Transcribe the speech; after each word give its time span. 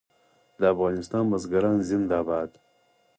د 0.59 0.61
افغانستان 0.73 1.23
بزګران 1.31 1.77
زنده 1.89 2.19
باد. 2.27 2.51